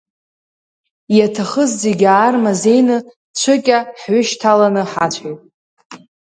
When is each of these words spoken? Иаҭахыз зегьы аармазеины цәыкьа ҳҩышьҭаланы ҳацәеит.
Иаҭахыз 1.17 1.71
зегьы 1.83 2.07
аармазеины 2.09 2.97
цәыкьа 3.39 3.77
ҳҩышьҭаланы 3.99 4.83
ҳацәеит. 4.91 5.39